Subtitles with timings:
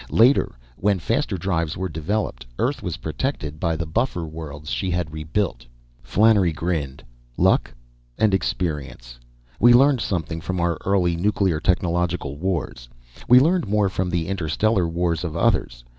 [0.09, 5.13] Later, when faster drives were developed, Earth was protected by the buffer worlds she had
[5.13, 5.67] rebuilt.
[6.01, 7.03] Flannery grinned.
[7.37, 7.71] "Luck
[8.17, 9.19] and experience.
[9.59, 12.89] We learned something from our early nuclear technological wars.
[13.29, 15.83] We learned more from the interstellar wars of others.